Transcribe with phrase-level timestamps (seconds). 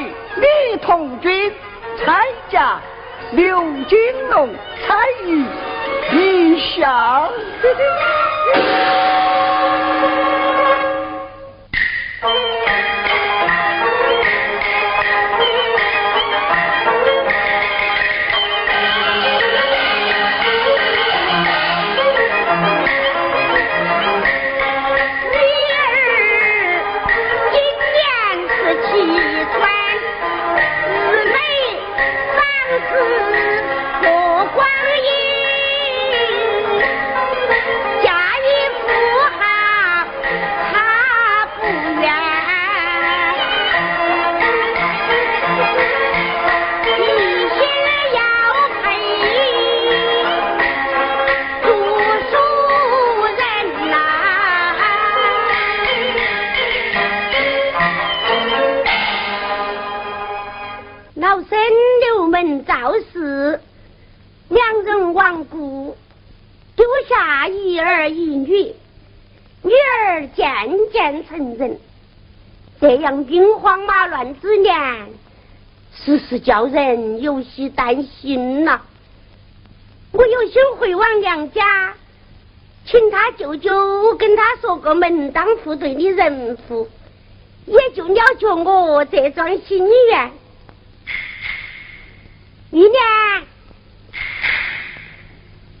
[0.00, 1.52] 李同军
[2.04, 2.80] 参加
[3.32, 3.98] 刘金
[4.30, 4.48] 龙
[4.86, 5.44] 参与
[6.12, 7.30] 一笑。
[67.08, 68.74] 下一儿一女，
[69.62, 70.46] 女儿渐
[70.92, 71.78] 渐成人，
[72.80, 75.08] 这样兵荒马乱之年，
[75.94, 78.82] 实是叫人有些担心呐。
[80.12, 81.94] 我有心回往娘家，
[82.84, 86.88] 请他舅舅跟他说个门当户对的人妇，
[87.66, 90.30] 也就了却我这桩心愿。
[92.70, 92.92] 一年，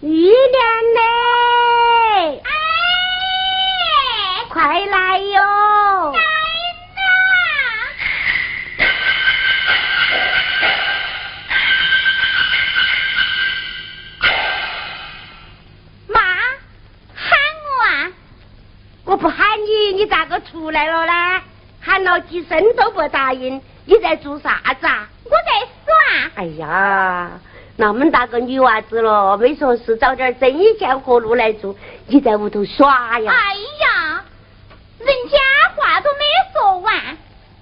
[0.00, 0.32] 玉莲
[0.94, 2.40] 嘞！
[2.44, 2.48] 哎，
[4.48, 6.12] 快来哟！
[6.12, 6.20] 来
[16.06, 16.20] 妈，
[17.16, 18.12] 喊我啊！
[19.04, 21.42] 我不喊你，你咋个出来了呢？
[21.80, 25.08] 喊了几声都不答应，你在做啥子啊？
[25.24, 26.30] 我在耍。
[26.36, 27.32] 哎呀，
[27.80, 31.76] 那么大个女娃子了，没说是找点针线活路来做，
[32.08, 33.32] 你在屋头耍呀？
[33.32, 34.24] 哎呀，
[34.98, 35.38] 人家
[35.76, 36.92] 话都没说完，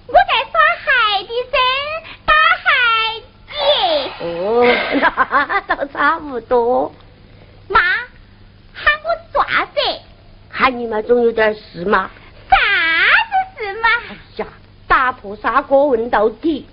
[0.07, 1.59] 我在耍孩的身，
[2.25, 2.33] 打
[2.63, 2.67] 孩
[3.47, 4.25] 的。
[4.25, 4.65] 哦，
[4.99, 6.91] 那倒差不多。
[7.67, 7.79] 妈，
[8.73, 9.79] 喊我做啥子？
[10.49, 12.09] 喊你嘛，总有点事嘛。
[12.49, 13.89] 啥子事嘛？
[14.09, 14.47] 哎呀，
[14.87, 16.65] 打破砂锅问到底。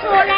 [0.00, 0.37] sola.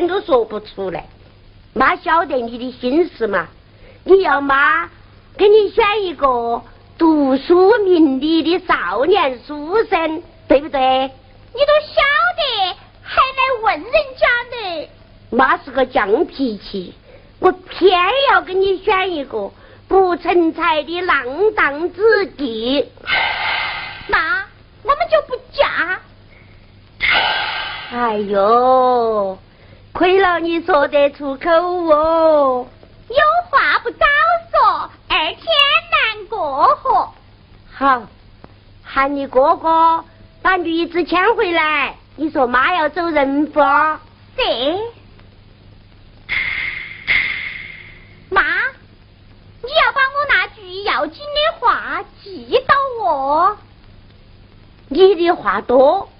[0.00, 1.06] 天都说不出来。
[1.72, 3.48] 妈晓得你的心思嘛？
[4.04, 4.90] 你要妈
[5.38, 6.62] 给你选一个
[6.98, 10.80] 读书明理的少年书生，对不对？
[11.54, 12.02] 你都晓
[12.36, 14.88] 得，还来问人家呢？
[15.30, 16.94] 妈是个犟脾气，
[17.40, 17.98] 我偏
[18.30, 19.50] 要给你选一个
[19.88, 22.86] 不成才的浪荡子弟。
[24.08, 24.44] 妈
[24.82, 26.00] 我们就不嫁。
[27.92, 29.38] 哎呦！
[29.96, 32.66] 亏了你说得出口哦！
[33.08, 33.16] 有
[33.48, 34.04] 话不早
[34.50, 35.38] 说，二天
[35.90, 37.08] 难过河。
[37.72, 38.02] 好，
[38.84, 40.04] 喊你哥哥
[40.42, 41.96] 把女子牵回来。
[42.16, 43.58] 你说妈要走人不？
[43.58, 44.42] 是。
[48.28, 48.42] 妈，
[49.62, 53.56] 你要把我那句要紧的话记到哦。
[54.88, 56.10] 你的话多，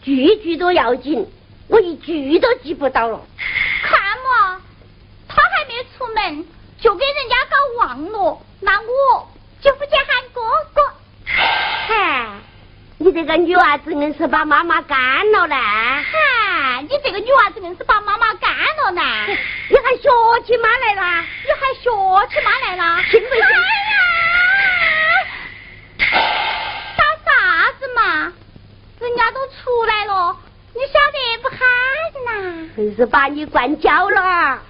[0.00, 1.28] 句句都要紧。
[1.68, 3.20] 我一句都记不到了。
[3.82, 4.60] 看嘛，
[5.28, 6.44] 他还没出门，
[6.80, 8.38] 就给人家搞忘了。
[8.60, 9.28] 那我
[9.60, 10.40] 就不去喊哥
[10.74, 10.82] 哥。
[11.26, 12.26] 嗨，
[12.98, 14.98] 你这个女娃子硬是把妈妈干
[15.32, 15.56] 了呢！
[15.56, 18.50] 嗨，你这个女娃子硬是把妈妈干
[18.84, 19.02] 了呢！
[19.70, 20.08] 你还学
[20.46, 21.24] 起妈来了？
[21.44, 21.90] 你还学
[22.28, 23.02] 起妈来了？
[23.10, 23.42] 信不信？
[26.96, 28.32] 打啥子嘛？
[29.00, 30.36] 人家都出来了。
[30.74, 31.58] 你晓得不喊
[32.26, 32.68] 呐？
[32.76, 34.60] 真是把你惯焦了。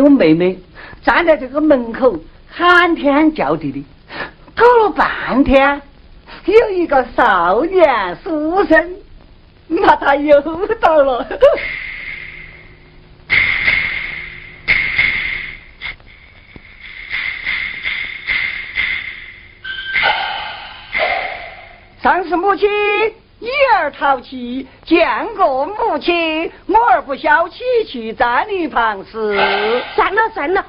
[0.00, 0.58] 我妹妹
[1.02, 3.84] 站在这个门口喊天叫地的，
[4.54, 5.80] 搞了半天，
[6.44, 8.96] 有一个少年书生，
[9.66, 10.40] 那他又
[10.76, 11.26] 到了。
[22.02, 22.68] 上次母亲
[23.40, 29.36] 一儿淘气，见过母亲，我儿不消气，去站你旁时。
[29.94, 30.64] 算了算了，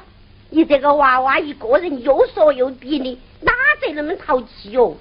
[0.50, 4.96] 你这个娃娃一个人又说又逼的，哪得那么淘气哟？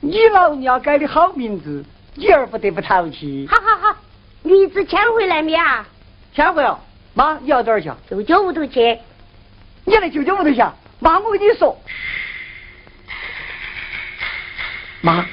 [0.00, 3.48] 你老人家改的好名字，你儿不得不淘气。
[3.50, 3.96] 好好好，
[4.42, 5.86] 女子牵回来没啊？
[6.34, 6.78] 牵回了。
[7.14, 7.90] 妈，你要哪儿去？
[8.10, 8.98] 舅舅屋头去。
[9.84, 10.62] 你来舅舅屋头去？
[10.98, 11.78] 妈，我跟你说。
[15.00, 15.24] 妈。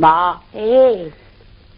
[0.00, 0.60] 妈，哎，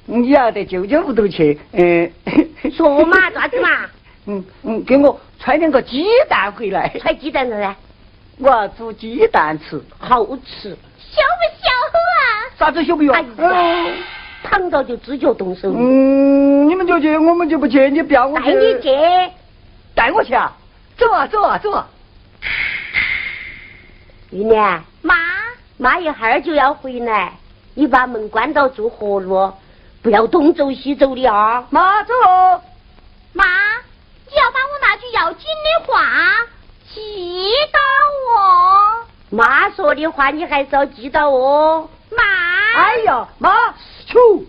[0.06, 2.08] 你要到舅舅屋头去，嗯，
[2.72, 3.68] 说嘛，咋子嘛？
[4.26, 6.88] 嗯嗯，给我揣两个鸡蛋回来。
[7.00, 7.74] 揣鸡蛋呢？
[8.38, 10.70] 我要煮鸡蛋吃，好吃。
[10.70, 12.22] 小不小啊？
[12.56, 13.12] 啥子小不小？
[13.12, 13.92] 哎，
[14.44, 15.72] 躺着就自觉动手。
[15.76, 18.88] 嗯，你们就去，我们就不去，你不要我带你去，
[19.96, 20.56] 带我去啊！
[20.96, 21.88] 走啊走啊走啊！
[24.30, 25.16] 玉莲，妈。
[25.78, 27.32] 妈一会儿就要回来，
[27.74, 29.52] 你把门关到住活路，
[30.02, 31.64] 不要东走西走的啊！
[31.70, 32.60] 妈走喽。
[33.32, 36.02] 妈，你要把我那句要紧的话
[36.92, 37.78] 记到
[38.40, 39.06] 哦。
[39.30, 41.88] 妈说的话你还是要记到哦。
[42.10, 42.22] 妈。
[42.76, 43.50] 哎呀，妈，
[44.06, 44.46] 出。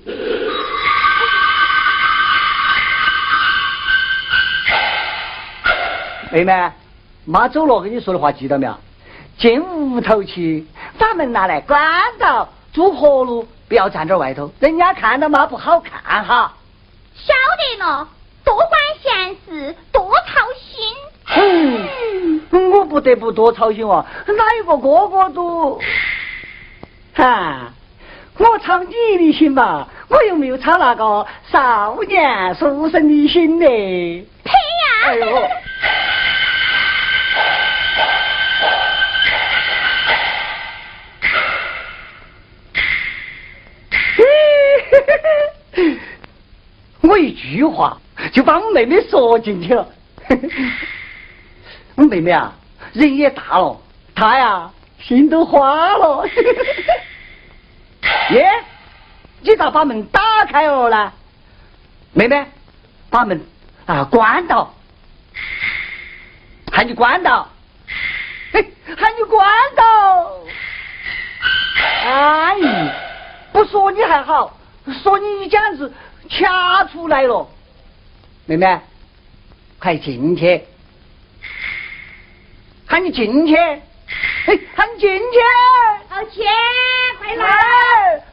[6.31, 6.71] 妹妹，
[7.25, 8.75] 妈走了，跟你说的话记到没有？
[9.37, 10.65] 进屋头去，
[10.97, 11.81] 把门拿来关
[12.19, 16.53] 到，住活路，不要站在外头，人家看到嘛不好看哈。
[17.15, 18.07] 晓得了，
[18.43, 20.81] 多管闲事，多操心。
[22.49, 25.79] 嗯，我不得不多操心哦，哪一个哥哥都，
[27.13, 27.71] 哈，
[28.37, 33.65] 我操你的心嘛，我又没有操那个少年书生的心呢。
[33.65, 35.05] 呸呀！
[35.05, 35.47] 哎呦。
[47.13, 47.95] 我一句话
[48.31, 49.87] 就把我妹妹说进去了。
[51.93, 52.51] 我妹妹啊，
[52.91, 53.79] 人也大了，
[54.15, 56.25] 她呀心都花了。
[58.31, 58.49] 耶，
[59.41, 61.13] 你咋把门打开了呢？
[62.13, 62.47] 妹妹，
[63.11, 63.39] 把门
[63.85, 64.73] 啊关到，
[66.71, 67.47] 喊你关到，
[68.53, 70.31] 嘿，喊你关到。
[72.05, 72.55] 哎，
[73.51, 74.57] 不说你还好，
[74.91, 75.91] 说你简直。
[76.29, 77.45] 掐出来了，
[78.45, 78.79] 妹妹，
[79.77, 80.63] 快进去！
[82.87, 83.53] 喊你进去！
[84.45, 85.39] 嘿，喊你进去！
[86.09, 86.45] 老钱，
[87.19, 87.45] 快来！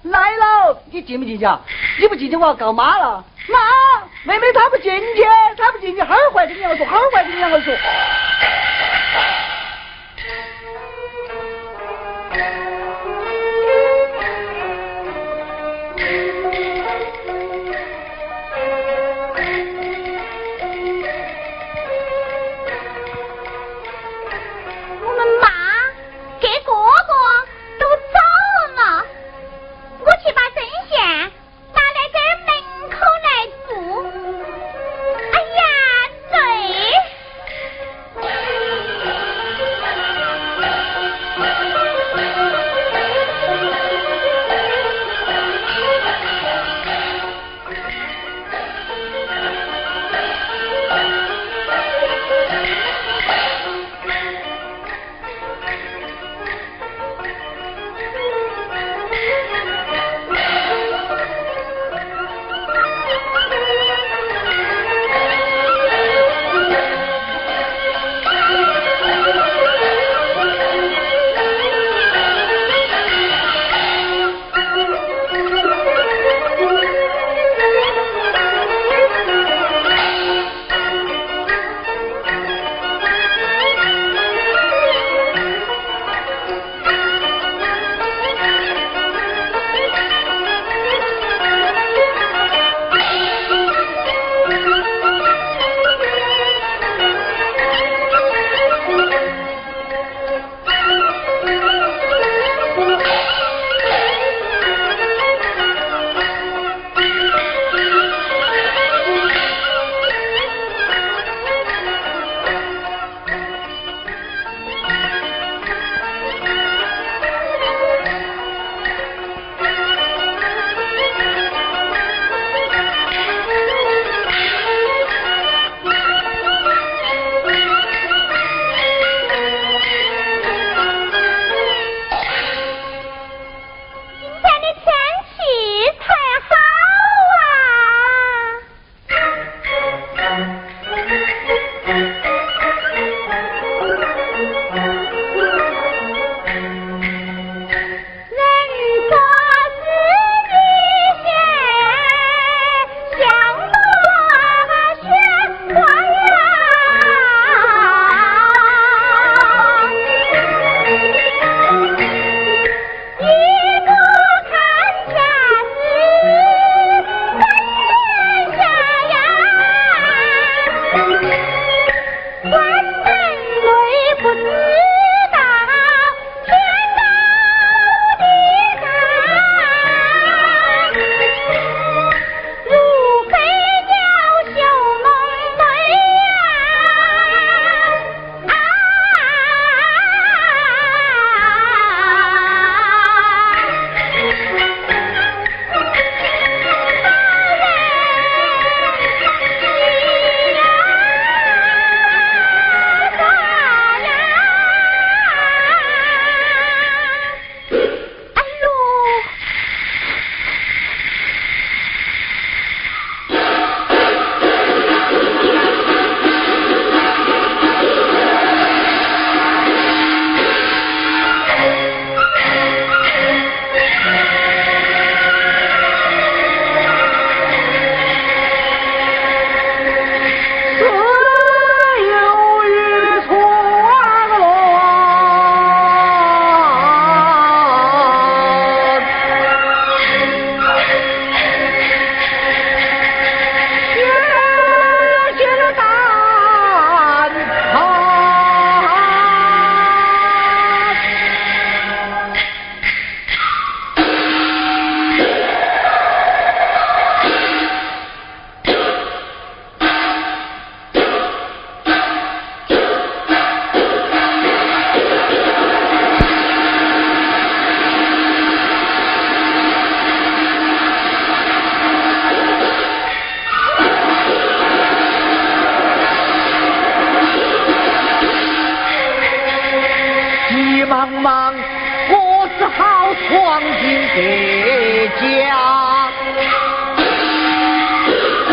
[0.05, 0.81] 来了！
[0.93, 1.61] 你进不进去啊？
[1.99, 3.25] 你不进去，我要告妈了！
[3.49, 3.59] 妈，
[4.23, 5.25] 妹妹她不进去，
[5.59, 7.75] 她不进去，好坏跟你两个说，好坏跟你两个说。